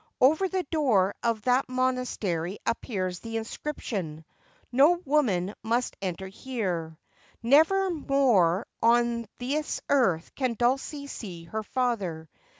[0.19, 4.25] Over the door of that monastery appears the inscription,'
[4.71, 6.97] No woman must enter here.'
[7.43, 12.27] Xevei more upon this earth can Dulcie see her father.